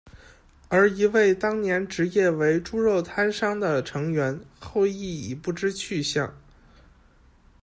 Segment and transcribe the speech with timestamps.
[0.67, 6.35] 而一位当年职业为猪肉摊商的成员后裔已不知去向。